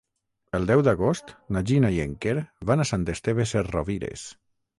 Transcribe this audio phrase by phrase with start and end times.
[0.59, 2.35] El deu d'agost na Gina i en Quer
[2.71, 4.27] van a Sant Esteve Sesrovires.